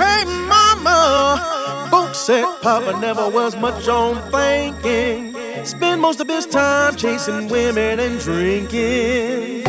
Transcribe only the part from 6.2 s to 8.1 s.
of his time chasing women